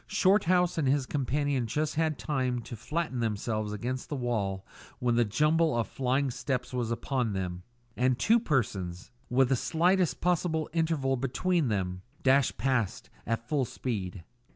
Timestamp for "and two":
7.95-8.39